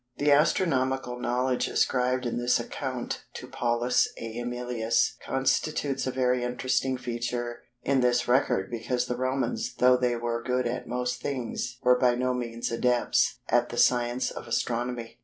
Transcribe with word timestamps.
The 0.17 0.31
astronomical 0.31 1.19
knowledge 1.19 1.67
ascribed 1.67 2.25
in 2.25 2.39
this 2.39 2.59
account 2.59 3.23
to 3.35 3.45
Paulus 3.45 4.07
Æmilius, 4.19 5.11
constitutes 5.23 6.07
a 6.07 6.11
very 6.11 6.43
interesting 6.43 6.97
feature 6.97 7.59
in 7.83 8.01
this 8.01 8.27
record 8.27 8.71
because 8.71 9.05
the 9.05 9.15
Romans 9.15 9.75
though 9.75 9.97
they 9.97 10.15
were 10.15 10.41
good 10.41 10.65
at 10.65 10.87
most 10.87 11.21
things, 11.21 11.77
were 11.83 11.99
by 11.99 12.15
no 12.15 12.33
means 12.33 12.71
adepts 12.71 13.37
at 13.47 13.69
the 13.69 13.77
science 13.77 14.31
of 14.31 14.47
Astronomy. 14.47 15.19